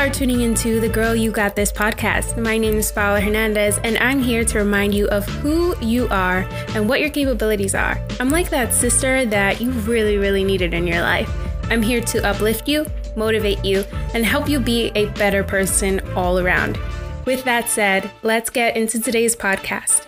[0.00, 2.42] are tuning into the Girl You Got This podcast.
[2.42, 6.48] My name is Paola Hernandez, and I'm here to remind you of who you are
[6.68, 8.00] and what your capabilities are.
[8.18, 11.30] I'm like that sister that you really, really needed in your life.
[11.64, 13.84] I'm here to uplift you, motivate you,
[14.14, 16.78] and help you be a better person all around.
[17.26, 20.06] With that said, let's get into today's podcast.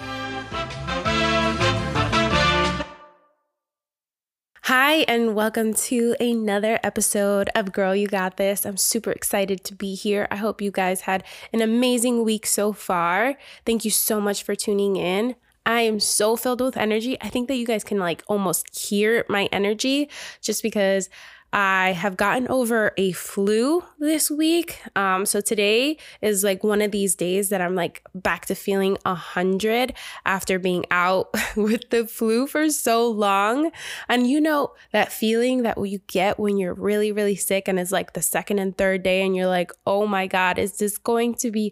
[4.67, 8.65] Hi, and welcome to another episode of Girl You Got This.
[8.65, 10.29] I'm super excited to be here.
[10.31, 13.35] I hope you guys had an amazing week so far.
[13.67, 15.35] Thank you so much for tuning in.
[15.67, 17.21] I am so filled with energy.
[17.21, 20.09] I think that you guys can like almost hear my energy
[20.41, 21.09] just because
[21.53, 24.81] I have gotten over a flu this week.
[24.97, 28.97] Um, so today is like one of these days that I'm like back to feeling
[29.05, 29.93] a hundred
[30.25, 33.71] after being out with the flu for so long.
[34.09, 37.93] And you know that feeling that you get when you're really, really sick and it's
[37.93, 41.35] like the second and third day and you're like, oh my God, is this going
[41.35, 41.71] to be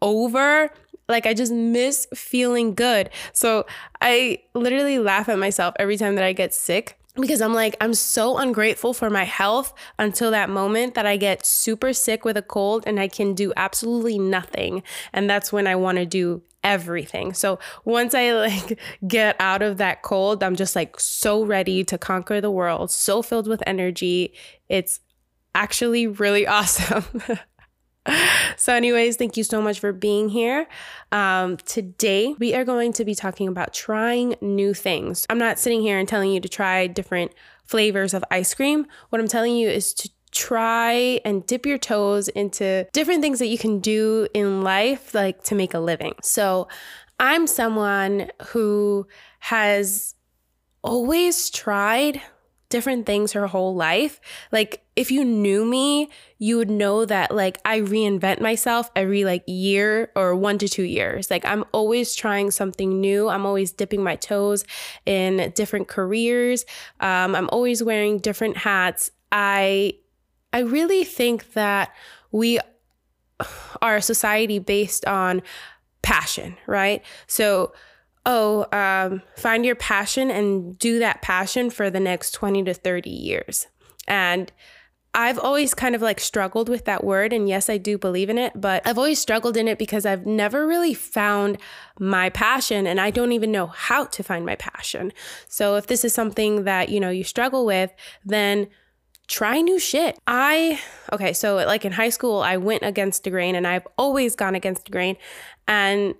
[0.00, 0.70] over?
[1.08, 3.10] Like I just miss feeling good.
[3.32, 3.66] So
[4.00, 7.94] I literally laugh at myself every time that I get sick because I'm like, I'm
[7.94, 12.42] so ungrateful for my health until that moment that I get super sick with a
[12.42, 14.82] cold and I can do absolutely nothing.
[15.12, 17.32] And that's when I want to do everything.
[17.32, 21.96] So once I like get out of that cold, I'm just like so ready to
[21.96, 24.34] conquer the world, so filled with energy.
[24.68, 25.00] It's
[25.54, 27.04] actually really awesome.
[28.56, 30.66] so, anyways, thank you so much for being here.
[31.12, 35.26] Um, today, we are going to be talking about trying new things.
[35.30, 37.32] I'm not sitting here and telling you to try different
[37.64, 38.86] flavors of ice cream.
[39.10, 43.46] What I'm telling you is to try and dip your toes into different things that
[43.46, 46.14] you can do in life, like to make a living.
[46.22, 46.68] So,
[47.18, 49.06] I'm someone who
[49.40, 50.14] has
[50.82, 52.20] always tried
[52.76, 54.20] different things her whole life.
[54.52, 59.42] Like if you knew me, you would know that like I reinvent myself every like
[59.46, 61.30] year or 1 to 2 years.
[61.30, 63.30] Like I'm always trying something new.
[63.30, 64.62] I'm always dipping my toes
[65.06, 66.66] in different careers.
[67.00, 69.10] Um, I'm always wearing different hats.
[69.32, 69.94] I
[70.52, 71.94] I really think that
[72.30, 72.58] we
[73.80, 75.40] are a society based on
[76.02, 77.02] passion, right?
[77.26, 77.72] So
[78.26, 83.08] oh, um, find your passion and do that passion for the next 20 to 30
[83.08, 83.68] years.
[84.08, 84.52] And
[85.14, 87.32] I've always kind of like struggled with that word.
[87.32, 90.26] And yes, I do believe in it, but I've always struggled in it because I've
[90.26, 91.56] never really found
[91.98, 95.12] my passion and I don't even know how to find my passion.
[95.48, 97.94] So if this is something that, you know, you struggle with,
[98.26, 98.66] then
[99.26, 100.18] try new shit.
[100.26, 100.80] I,
[101.12, 104.54] okay, so like in high school, I went against the grain and I've always gone
[104.54, 105.16] against the grain.
[105.66, 106.14] And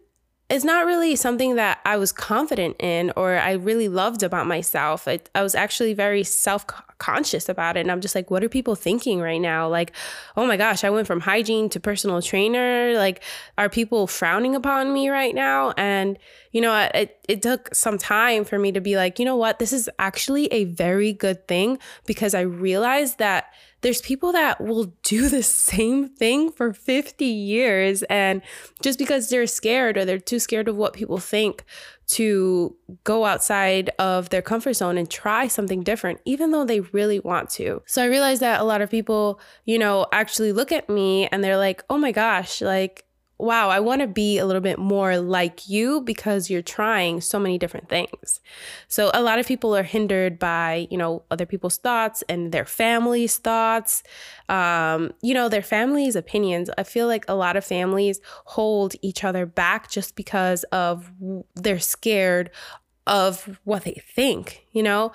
[0.48, 5.08] it's not really something that I was confident in or I really loved about myself.
[5.08, 6.64] I, I was actually very self
[6.98, 7.80] conscious about it.
[7.80, 9.68] And I'm just like, what are people thinking right now?
[9.68, 9.92] Like,
[10.36, 12.94] oh my gosh, I went from hygiene to personal trainer.
[12.94, 13.24] Like,
[13.58, 15.74] are people frowning upon me right now?
[15.76, 16.16] And,
[16.52, 19.58] you know, it, it took some time for me to be like, you know what?
[19.58, 23.46] This is actually a very good thing because I realized that
[23.86, 28.02] there's people that will do the same thing for 50 years.
[28.10, 28.42] And
[28.82, 31.64] just because they're scared or they're too scared of what people think
[32.08, 32.74] to
[33.04, 37.48] go outside of their comfort zone and try something different, even though they really want
[37.50, 37.80] to.
[37.86, 41.44] So I realized that a lot of people, you know, actually look at me and
[41.44, 43.04] they're like, oh my gosh, like,
[43.38, 47.38] wow, I want to be a little bit more like you because you're trying so
[47.38, 48.40] many different things.
[48.88, 52.64] So a lot of people are hindered by, you know, other people's thoughts and their
[52.64, 54.02] family's thoughts,
[54.48, 56.70] um, you know, their family's opinions.
[56.78, 61.12] I feel like a lot of families hold each other back just because of
[61.54, 62.50] they're scared
[63.06, 65.12] of what they think, you know?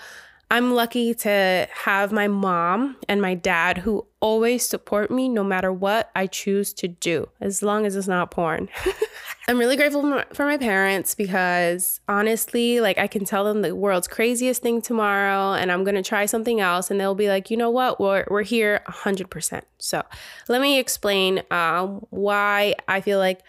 [0.52, 5.72] I'm lucky to have my mom and my dad who always support me no matter
[5.72, 8.68] what I choose to do, as long as it's not porn.
[9.48, 14.10] I'm really grateful for my parents because honestly, like I can tell them the world's
[14.10, 17.56] craziest thing tomorrow and I'm going to try something else and they'll be like, "You
[17.56, 18.02] know what?
[18.02, 20.04] We're we're here 100%." So,
[20.50, 23.40] let me explain um, why I feel like,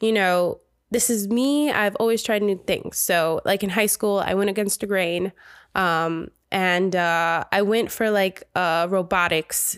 [0.00, 0.60] you know,
[0.92, 1.72] this is me.
[1.72, 2.96] I've always tried new things.
[2.96, 5.32] So, like in high school, I went against the grain.
[5.74, 9.76] Um, and uh, I went for like a robotics,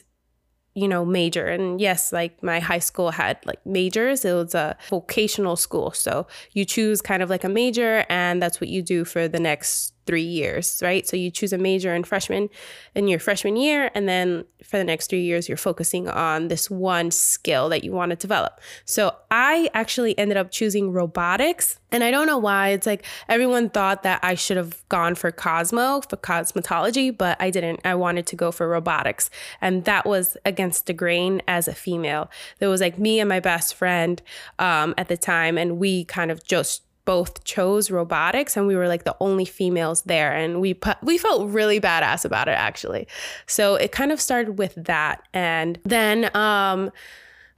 [0.74, 1.46] you know, major.
[1.46, 4.26] And yes, like my high school had like majors.
[4.26, 8.60] It was a vocational school, so you choose kind of like a major, and that's
[8.60, 11.06] what you do for the next three years, right?
[11.06, 12.48] So you choose a major in freshman
[12.94, 16.70] in your freshman year, and then for the next three years, you're focusing on this
[16.70, 18.60] one skill that you want to develop.
[18.84, 21.78] So I actually ended up choosing robotics.
[21.92, 22.70] And I don't know why.
[22.70, 27.50] It's like everyone thought that I should have gone for Cosmo, for cosmetology, but I
[27.50, 27.80] didn't.
[27.84, 29.30] I wanted to go for robotics.
[29.60, 32.28] And that was against the grain as a female.
[32.58, 34.20] There was like me and my best friend
[34.58, 38.88] um, at the time, and we kind of just both chose robotics and we were
[38.88, 43.08] like the only females there and we we felt really badass about it actually.
[43.46, 46.90] So it kind of started with that and then um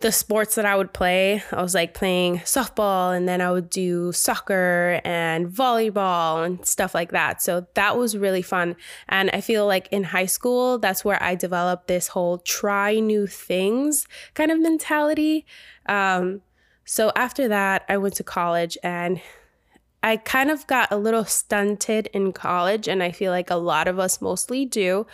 [0.01, 3.69] the sports that I would play, I was like playing softball and then I would
[3.69, 7.43] do soccer and volleyball and stuff like that.
[7.43, 8.77] So that was really fun.
[9.09, 13.27] And I feel like in high school, that's where I developed this whole try new
[13.27, 15.45] things kind of mentality.
[15.87, 16.43] Um,
[16.85, 19.21] so after that, I went to college and
[20.03, 23.89] I kind of got a little stunted in college, and I feel like a lot
[23.89, 25.07] of us mostly do.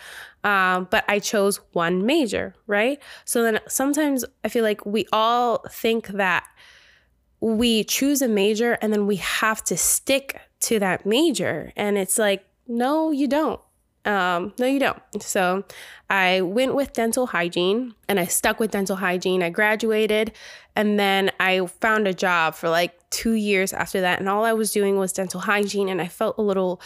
[0.43, 3.01] Um, but I chose one major, right?
[3.25, 6.45] So then sometimes I feel like we all think that
[7.39, 11.71] we choose a major and then we have to stick to that major.
[11.75, 13.59] And it's like, no, you don't.
[14.05, 15.01] Um, no, you don't.
[15.19, 15.65] So
[16.09, 19.41] I went with dental hygiene and I stuck with dental hygiene.
[19.41, 20.31] I graduated
[20.75, 24.19] and then I found a job for like two years after that.
[24.19, 26.81] And all I was doing was dental hygiene and I felt a little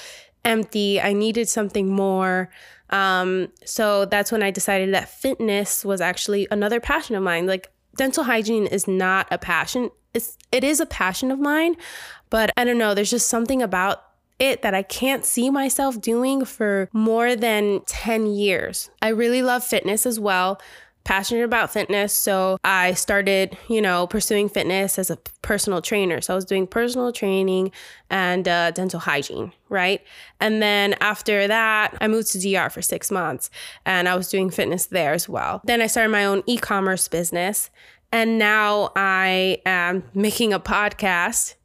[0.45, 1.01] empty.
[1.01, 2.49] I needed something more.
[2.89, 7.45] Um, so that's when I decided that fitness was actually another passion of mine.
[7.45, 9.91] Like dental hygiene is not a passion.
[10.13, 11.75] It's, it is a passion of mine,
[12.29, 12.93] but I don't know.
[12.93, 14.03] There's just something about
[14.39, 18.89] it that I can't see myself doing for more than 10 years.
[19.01, 20.59] I really love fitness as well
[21.09, 22.13] passionate about fitness.
[22.13, 26.21] So I started, you know, pursuing fitness as a personal trainer.
[26.21, 27.71] So I was doing personal training
[28.11, 30.01] and uh, dental hygiene, right?
[30.39, 33.49] And then after that, I moved to DR for six months
[33.87, 35.61] and I was doing fitness there as well.
[35.63, 37.71] Then I started my own e commerce business.
[38.11, 41.55] And now I am making a podcast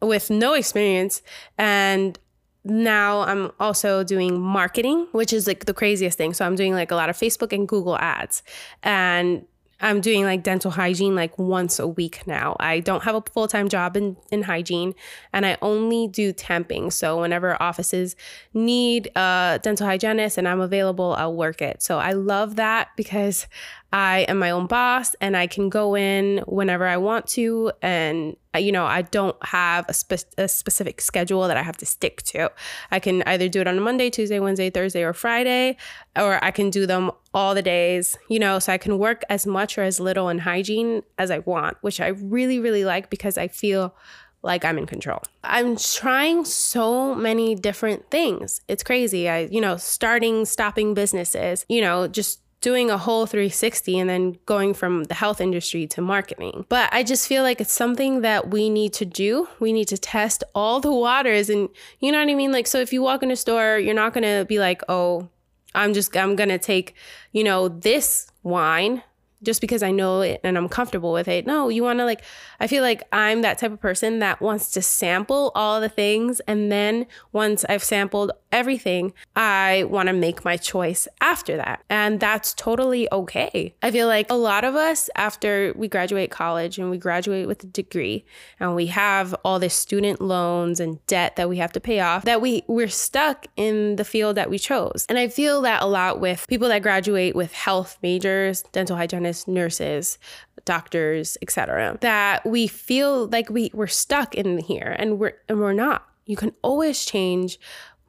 [0.00, 1.22] with no experience
[1.58, 2.18] and
[2.64, 6.34] now I'm also doing marketing, which is like the craziest thing.
[6.34, 8.42] So I'm doing like a lot of Facebook and Google ads.
[8.82, 9.46] And
[9.80, 12.56] I'm doing like dental hygiene like once a week now.
[12.60, 14.94] I don't have a full time job in, in hygiene
[15.32, 16.92] and I only do temping.
[16.92, 18.16] So whenever offices
[18.52, 21.82] need a dental hygienist and I'm available, I'll work it.
[21.82, 23.46] So I love that because
[23.92, 27.72] I am my own boss and I can go in whenever I want to.
[27.82, 31.76] And, uh, you know, I don't have a, spe- a, specific schedule that I have
[31.78, 32.52] to stick to.
[32.92, 35.76] I can either do it on a Monday, Tuesday, Wednesday, Thursday, or Friday,
[36.16, 39.46] or I can do them all the days, you know, so I can work as
[39.46, 43.38] much or as little in hygiene as I want, which I really, really like because
[43.38, 43.94] I feel
[44.42, 45.22] like I'm in control.
[45.44, 48.60] I'm trying so many different things.
[48.68, 49.28] It's crazy.
[49.28, 54.38] I, you know, starting, stopping businesses, you know, just doing a whole 360 and then
[54.44, 56.66] going from the health industry to marketing.
[56.68, 59.48] But I just feel like it's something that we need to do.
[59.60, 61.68] We need to test all the waters and
[62.00, 62.52] you know what I mean?
[62.52, 65.28] Like so if you walk in a store, you're not going to be like, "Oh,
[65.74, 66.94] I'm just I'm going to take,
[67.32, 69.02] you know, this wine
[69.42, 71.46] just because I know it and I'm comfortable with it.
[71.46, 72.22] No, you want to like,
[72.58, 76.40] I feel like I'm that type of person that wants to sample all the things.
[76.40, 81.82] And then once I've sampled everything, I want to make my choice after that.
[81.88, 83.74] And that's totally okay.
[83.82, 87.64] I feel like a lot of us, after we graduate college and we graduate with
[87.64, 88.24] a degree
[88.58, 92.24] and we have all this student loans and debt that we have to pay off,
[92.24, 95.06] that we, we're stuck in the field that we chose.
[95.08, 99.29] And I feel that a lot with people that graduate with health majors, dental hygienists,
[99.46, 100.18] nurses,
[100.64, 101.98] doctors, etc.
[102.00, 106.06] That we feel like we, we're stuck in here and we're and we're not.
[106.26, 107.58] You can always change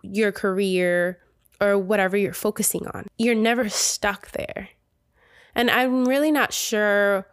[0.04, 1.20] your career
[1.60, 3.08] or whatever you're focusing on.
[3.18, 4.70] You're never stuck there.
[5.56, 7.28] And I'm really not sure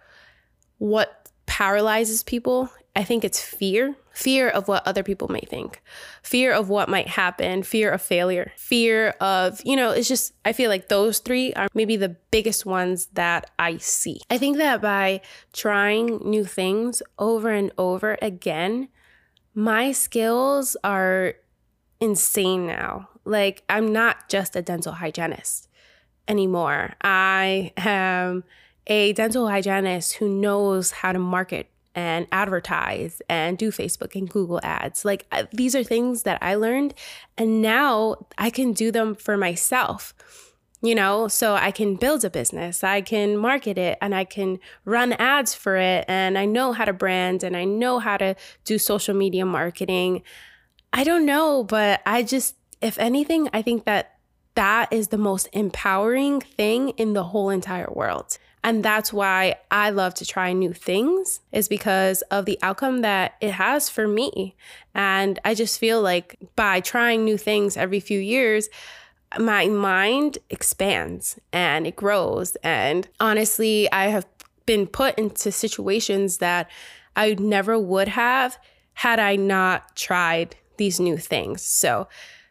[0.78, 2.70] what paralyzes people.
[2.98, 5.80] I think it's fear fear of what other people may think,
[6.24, 10.52] fear of what might happen, fear of failure, fear of, you know, it's just, I
[10.52, 14.20] feel like those three are maybe the biggest ones that I see.
[14.28, 15.20] I think that by
[15.52, 18.88] trying new things over and over again,
[19.54, 21.34] my skills are
[22.00, 23.08] insane now.
[23.24, 25.68] Like, I'm not just a dental hygienist
[26.26, 26.94] anymore.
[27.02, 28.42] I am
[28.88, 34.60] a dental hygienist who knows how to market and advertise and do Facebook and Google
[34.62, 35.04] ads.
[35.04, 36.94] Like, these are things that I learned,
[37.36, 40.14] and now I can do them for myself.
[40.80, 44.60] You know, so I can build a business, I can market it, and I can
[44.84, 46.04] run ads for it.
[46.06, 50.22] And I know how to brand and I know how to do social media marketing.
[50.92, 54.20] I don't know, but I just, if anything, I think that
[54.54, 58.38] that is the most empowering thing in the whole entire world.
[58.64, 63.34] And that's why I love to try new things, is because of the outcome that
[63.40, 64.56] it has for me.
[64.94, 68.68] And I just feel like by trying new things every few years,
[69.38, 72.56] my mind expands and it grows.
[72.56, 74.26] And honestly, I have
[74.66, 76.70] been put into situations that
[77.14, 78.58] I never would have
[78.94, 81.62] had I not tried these new things.
[81.62, 82.08] So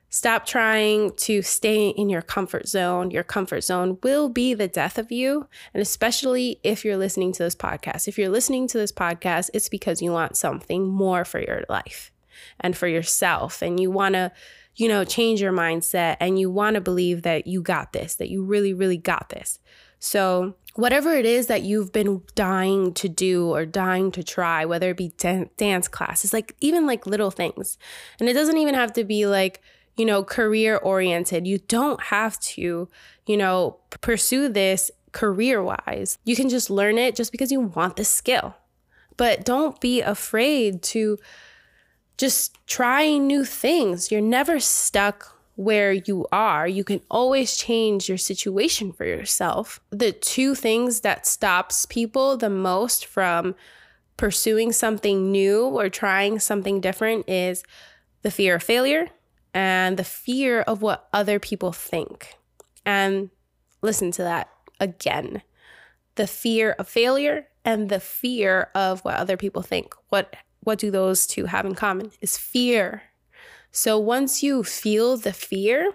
[0.10, 3.12] stop trying to stay in your comfort zone.
[3.12, 5.48] Your comfort zone will be the death of you.
[5.74, 8.08] And especially if you're listening to this podcast.
[8.08, 12.12] If you're listening to this podcast, it's because you want something more for your life
[12.60, 13.62] and for yourself.
[13.62, 14.32] And you want to,
[14.76, 18.30] you know, change your mindset and you want to believe that you got this, that
[18.30, 19.60] you really, really got this.
[20.00, 24.92] So whatever it is that you've been dying to do or dying to try, whether
[24.92, 27.78] it be dan- dance classes, like even like little things.
[28.20, 29.62] And it doesn't even have to be like,
[29.98, 31.48] you know, career oriented.
[31.48, 32.88] You don't have to,
[33.25, 36.20] you know, pursue this career wise.
[36.24, 38.56] You can just learn it just because you want the skill.
[39.18, 41.18] But don't be afraid to
[42.18, 44.12] just try new things.
[44.12, 49.80] You're never stuck where you are, you can always change your situation for yourself.
[49.89, 53.56] The two things that stops people the most from
[54.18, 57.63] pursuing something new or trying something different is
[58.22, 59.10] the fear of failure
[59.58, 62.36] and the fear of what other people think.
[62.86, 63.32] And
[63.82, 64.50] listen to that
[64.80, 65.42] again.
[66.14, 69.96] The fear of failure and the fear of what other people think.
[70.10, 72.12] What what do those two have in common?
[72.22, 73.02] Is fear
[73.72, 75.92] so once you feel the fear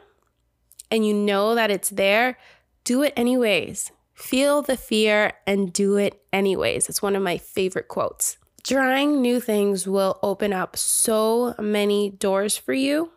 [0.90, 2.38] and you know that it's there,
[2.84, 3.92] do it anyways.
[4.12, 6.88] Feel the fear and do it anyways.
[6.88, 8.38] It's one of my favorite quotes.
[8.64, 13.12] Trying new things will open up so many doors for you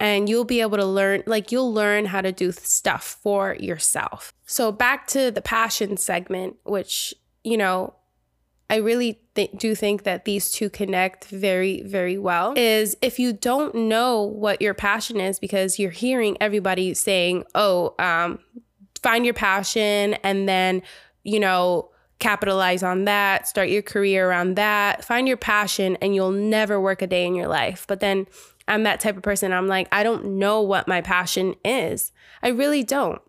[0.00, 4.34] and you'll be able to learn like you'll learn how to do stuff for yourself.
[4.46, 7.94] So back to the passion segment which, you know,
[8.70, 12.54] I really th- do think that these two connect very, very well.
[12.56, 17.94] Is if you don't know what your passion is because you're hearing everybody saying, oh,
[17.98, 18.38] um,
[19.02, 20.82] find your passion and then,
[21.24, 26.30] you know, capitalize on that, start your career around that, find your passion, and you'll
[26.30, 27.84] never work a day in your life.
[27.88, 28.26] But then
[28.66, 29.52] I'm that type of person.
[29.52, 32.12] I'm like, I don't know what my passion is.
[32.42, 33.20] I really don't.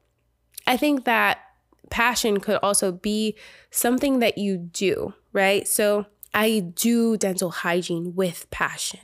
[0.68, 1.40] I think that
[1.90, 3.36] passion could also be
[3.70, 5.68] something that you do right?
[5.68, 9.02] So I do dental hygiene with passion.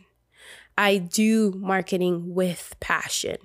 [0.77, 3.37] I do marketing with passion.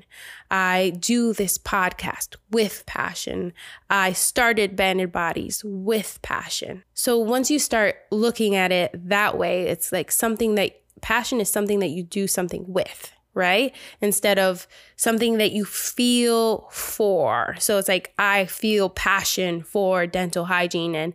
[0.50, 3.52] I do this podcast with passion.
[3.90, 6.84] I started Banded Bodies with passion.
[6.94, 11.50] So once you start looking at it that way, it's like something that passion is
[11.50, 13.74] something that you do something with, right?
[14.00, 14.66] Instead of
[14.96, 17.56] something that you feel for.
[17.58, 21.12] So it's like, I feel passion for dental hygiene and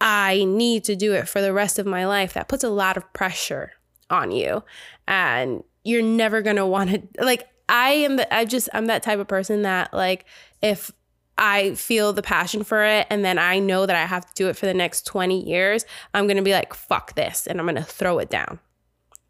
[0.00, 2.96] I need to do it for the rest of my life, that puts a lot
[2.96, 3.72] of pressure
[4.10, 4.62] on you.
[5.06, 9.02] And you're never going to want to, like, I am, the, I just, I'm that
[9.02, 10.24] type of person that, like,
[10.62, 10.90] if
[11.36, 14.48] I feel the passion for it and then I know that I have to do
[14.48, 17.46] it for the next 20 years, I'm going to be like, fuck this.
[17.46, 18.60] And I'm going to throw it down.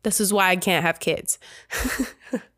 [0.03, 1.39] This is why I can't have kids.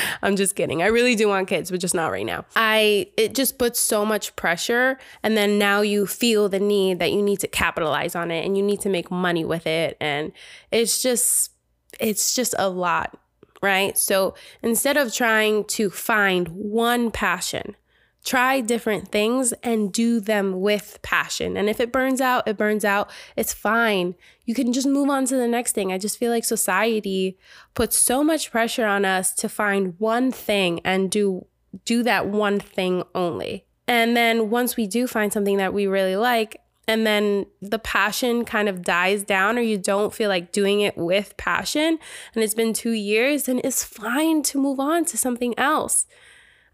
[0.22, 0.82] I'm just kidding.
[0.82, 2.44] I really do want kids, but just not right now.
[2.56, 7.12] I it just puts so much pressure and then now you feel the need that
[7.12, 10.32] you need to capitalize on it and you need to make money with it and
[10.70, 11.52] it's just
[12.00, 13.18] it's just a lot,
[13.62, 13.96] right?
[13.98, 17.76] So instead of trying to find one passion,
[18.24, 21.56] Try different things and do them with passion.
[21.56, 23.10] And if it burns out, it burns out.
[23.36, 24.14] It's fine.
[24.44, 25.92] You can just move on to the next thing.
[25.92, 27.36] I just feel like society
[27.74, 31.46] puts so much pressure on us to find one thing and do
[31.84, 33.64] do that one thing only.
[33.88, 38.44] And then once we do find something that we really like, and then the passion
[38.44, 41.98] kind of dies down or you don't feel like doing it with passion
[42.34, 46.06] and it's been 2 years then it's fine to move on to something else.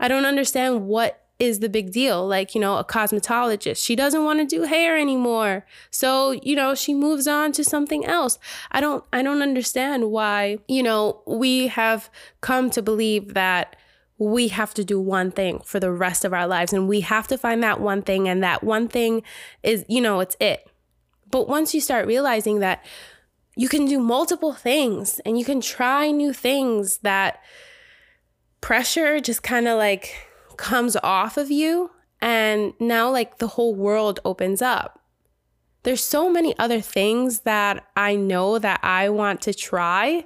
[0.00, 2.26] I don't understand what is the big deal.
[2.26, 5.64] Like, you know, a cosmetologist, she doesn't want to do hair anymore.
[5.90, 8.38] So, you know, she moves on to something else.
[8.72, 13.76] I don't I don't understand why, you know, we have come to believe that
[14.18, 17.28] we have to do one thing for the rest of our lives and we have
[17.28, 19.22] to find that one thing and that one thing
[19.62, 20.68] is, you know, it's it.
[21.30, 22.84] But once you start realizing that
[23.54, 27.40] you can do multiple things and you can try new things that
[28.60, 30.27] pressure just kind of like
[30.58, 35.00] comes off of you and now like the whole world opens up.
[35.84, 40.24] There's so many other things that I know that I want to try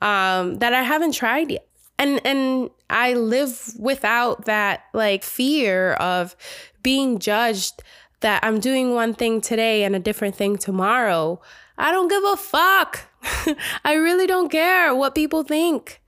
[0.00, 1.66] um, that I haven't tried yet.
[1.98, 6.36] And and I live without that like fear of
[6.82, 7.82] being judged
[8.20, 11.40] that I'm doing one thing today and a different thing tomorrow.
[11.78, 13.00] I don't give a fuck.
[13.84, 16.00] I really don't care what people think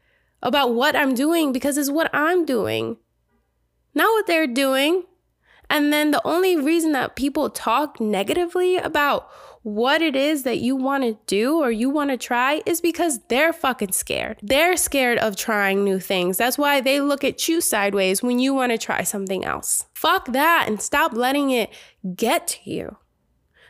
[0.42, 2.98] about what I'm doing because it's what I'm doing,
[3.96, 5.04] not what they're doing.
[5.68, 9.28] And then the only reason that people talk negatively about
[9.62, 13.18] what it is that you want to do or you want to try is because
[13.28, 14.38] they're fucking scared.
[14.40, 16.36] They're scared of trying new things.
[16.36, 19.86] That's why they look at you sideways when you want to try something else.
[19.92, 21.70] Fuck that and stop letting it
[22.14, 22.96] get to you.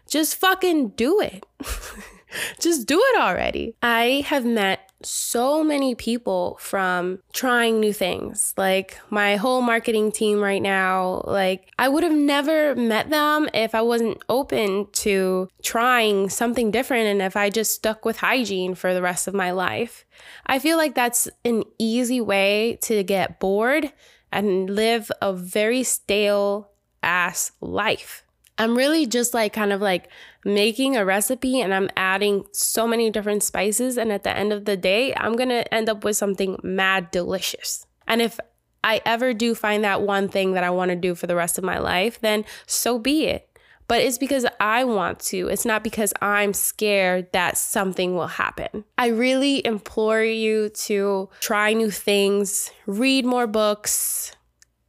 [0.06, 1.46] Just fucking do it.
[2.60, 3.74] Just do it already.
[3.82, 8.54] I have met so many people from trying new things.
[8.56, 13.74] Like my whole marketing team right now, like I would have never met them if
[13.74, 18.94] I wasn't open to trying something different and if I just stuck with hygiene for
[18.94, 20.04] the rest of my life.
[20.46, 23.92] I feel like that's an easy way to get bored
[24.32, 26.70] and live a very stale
[27.02, 28.25] ass life.
[28.58, 30.08] I'm really just like kind of like
[30.44, 33.98] making a recipe and I'm adding so many different spices.
[33.98, 37.10] And at the end of the day, I'm going to end up with something mad
[37.10, 37.86] delicious.
[38.06, 38.40] And if
[38.82, 41.58] I ever do find that one thing that I want to do for the rest
[41.58, 43.48] of my life, then so be it.
[43.88, 45.48] But it's because I want to.
[45.48, 48.84] It's not because I'm scared that something will happen.
[48.98, 54.32] I really implore you to try new things, read more books,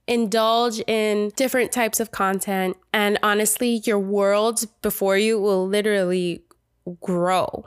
[0.08, 2.78] indulge in different types of content.
[2.94, 6.44] And honestly, your world before you will literally
[7.02, 7.66] grow.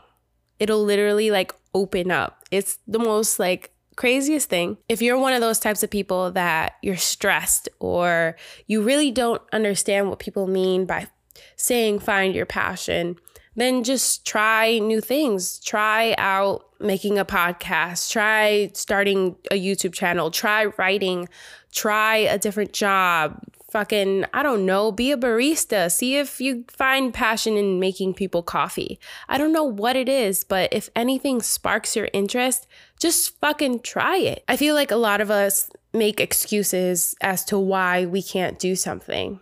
[0.58, 2.44] It'll literally like open up.
[2.50, 4.78] It's the most like craziest thing.
[4.88, 9.42] If you're one of those types of people that you're stressed or you really don't
[9.52, 11.08] understand what people mean by
[11.56, 13.16] saying find your passion,
[13.56, 15.58] then just try new things.
[15.58, 21.28] Try out making a podcast, try starting a YouTube channel, try writing,
[21.72, 23.40] try a different job.
[23.70, 25.92] Fucking, I don't know, be a barista.
[25.92, 28.98] See if you find passion in making people coffee.
[29.28, 32.66] I don't know what it is, but if anything sparks your interest,
[32.98, 34.42] just fucking try it.
[34.48, 38.74] I feel like a lot of us make excuses as to why we can't do
[38.74, 39.40] something.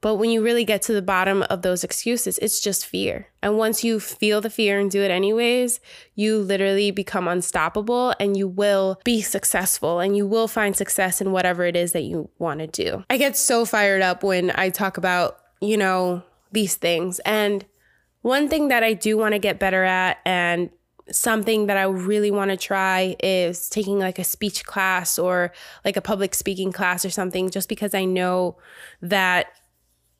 [0.00, 3.28] But when you really get to the bottom of those excuses, it's just fear.
[3.42, 5.80] And once you feel the fear and do it anyways,
[6.14, 11.32] you literally become unstoppable and you will be successful and you will find success in
[11.32, 13.04] whatever it is that you want to do.
[13.10, 17.18] I get so fired up when I talk about, you know, these things.
[17.20, 17.66] And
[18.22, 20.70] one thing that I do want to get better at and
[21.10, 25.52] something that I really want to try is taking like a speech class or
[25.84, 28.58] like a public speaking class or something, just because I know
[29.00, 29.46] that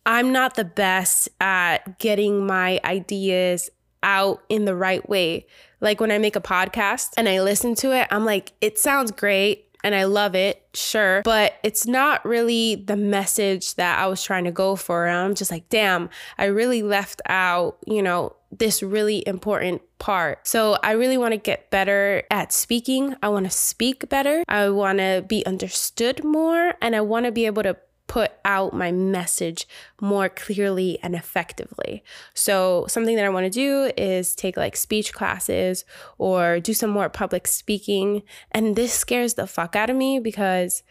[0.08, 3.68] I'm not the best at getting my ideas
[4.02, 5.46] out in the right way.
[5.82, 9.10] Like when I make a podcast and I listen to it, I'm like, it sounds
[9.10, 14.22] great and I love it, sure, but it's not really the message that I was
[14.22, 15.06] trying to go for.
[15.06, 20.48] And I'm just like, damn, I really left out, you know, this really important part.
[20.48, 23.14] So I really want to get better at speaking.
[23.22, 24.42] I want to speak better.
[24.48, 27.76] I want to be understood more and I want to be able to
[28.08, 29.68] put out my message
[30.00, 32.02] more clearly and effectively.
[32.34, 35.84] So, something that I want to do is take like speech classes
[36.18, 38.22] or do some more public speaking.
[38.50, 40.82] And this scares the fuck out of me because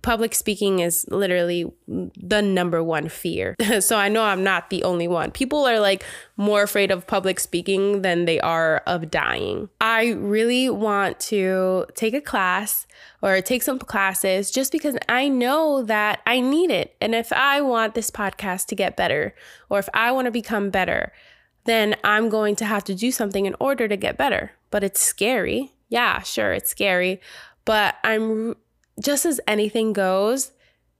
[0.00, 3.54] public speaking is literally the number one fear.
[3.80, 5.30] so I know I'm not the only one.
[5.30, 6.04] People are like
[6.36, 9.68] more afraid of public speaking than they are of dying.
[9.80, 12.86] I really want to take a class
[13.20, 16.96] or take some classes just because I know that I need it.
[17.00, 19.34] And if I want this podcast to get better
[19.68, 21.12] or if I want to become better,
[21.64, 24.52] then I'm going to have to do something in order to get better.
[24.70, 25.72] But it's scary.
[25.88, 27.20] Yeah, sure, it's scary.
[27.64, 28.56] But I'm
[29.00, 30.52] just as anything goes,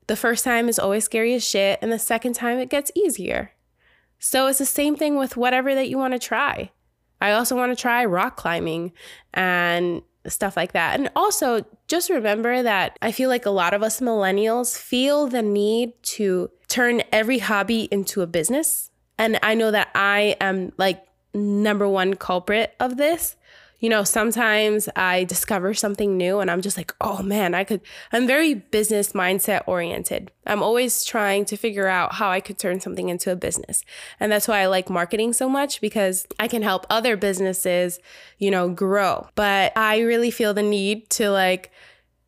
[0.07, 3.53] the first time is always scary as shit, and the second time it gets easier.
[4.19, 6.71] So it's the same thing with whatever that you want to try.
[7.21, 8.93] I also want to try rock climbing
[9.33, 10.99] and stuff like that.
[10.99, 15.43] And also, just remember that I feel like a lot of us millennials feel the
[15.43, 18.91] need to turn every hobby into a business.
[19.19, 23.37] And I know that I am like number one culprit of this
[23.83, 27.81] you know, sometimes I discover something new and I'm just like, oh man, I could,
[28.13, 30.31] I'm very business mindset oriented.
[30.47, 33.85] I'm always trying to figure out how I could turn something into a business.
[34.21, 37.99] And that's why I like marketing so much because I can help other businesses,
[38.39, 39.27] you know, grow.
[39.35, 41.73] But I really feel the need to like,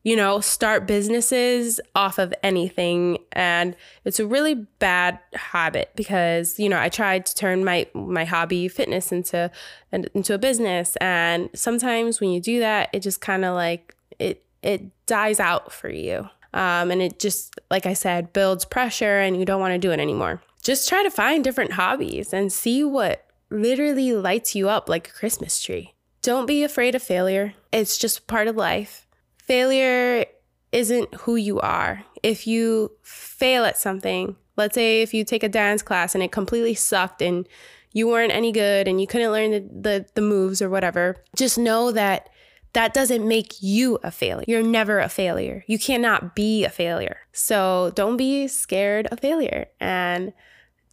[0.05, 3.19] you know, start businesses off of anything.
[3.33, 8.25] And it's a really bad habit because, you know, I tried to turn my my
[8.25, 9.51] hobby fitness into
[9.91, 10.97] into a business.
[10.97, 15.73] And sometimes when you do that, it just kind of like it it dies out
[15.73, 16.29] for you.
[16.53, 19.91] Um, and it just, like I said, builds pressure and you don't want to do
[19.91, 20.41] it anymore.
[20.63, 25.13] Just try to find different hobbies and see what literally lights you up like a
[25.13, 25.95] Christmas tree.
[26.23, 29.04] Don't be afraid of failure, it's just part of life.
[29.47, 30.25] Failure
[30.73, 32.05] isn't who you are.
[32.23, 36.33] If you fail at something, let's say if you take a dance class and it
[36.33, 37.47] completely sucked and
[37.93, 41.59] you weren't any good and you couldn't learn the, the, the moves or whatever, just
[41.59, 42.29] know that
[42.73, 44.45] that doesn't make you a failure.
[44.49, 45.63] You're never a failure.
[45.69, 47.19] You cannot be a failure.
[47.33, 50.33] So don't be scared of failure and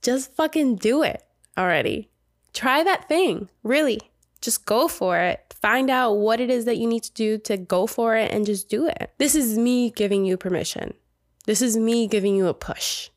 [0.01, 1.23] just fucking do it
[1.57, 2.09] already.
[2.53, 3.49] Try that thing.
[3.63, 4.10] Really.
[4.41, 5.53] Just go for it.
[5.61, 8.45] Find out what it is that you need to do to go for it and
[8.45, 9.11] just do it.
[9.17, 10.93] This is me giving you permission.
[11.45, 13.09] This is me giving you a push.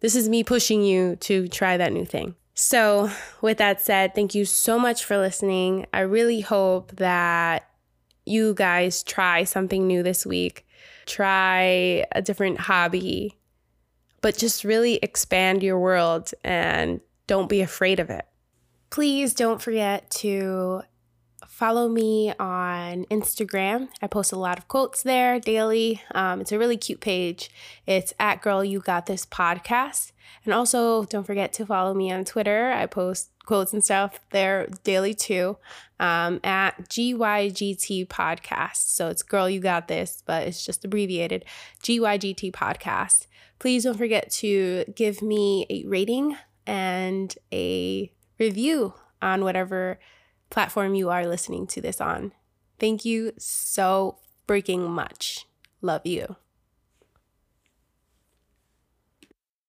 [0.00, 2.34] This is me pushing you to try that new thing.
[2.54, 3.10] So,
[3.40, 5.86] with that said, thank you so much for listening.
[5.94, 7.68] I really hope that
[8.26, 10.66] you guys try something new this week,
[11.06, 13.38] try a different hobby,
[14.20, 18.26] but just really expand your world and don't be afraid of it.
[18.92, 20.82] Please don't forget to
[21.48, 23.88] follow me on Instagram.
[24.02, 26.02] I post a lot of quotes there daily.
[26.14, 27.50] Um, it's a really cute page.
[27.86, 30.12] It's at Girl You Got This Podcast.
[30.44, 32.70] And also, don't forget to follow me on Twitter.
[32.70, 35.56] I post quotes and stuff there daily too
[35.98, 38.94] um, at GYGT Podcast.
[38.94, 41.46] So it's Girl You Got This, but it's just abbreviated
[41.82, 43.26] GYGT Podcast.
[43.58, 49.98] Please don't forget to give me a rating and a review on whatever
[50.50, 52.32] platform you are listening to this on.
[52.78, 55.46] Thank you so freaking much.
[55.80, 56.36] Love you.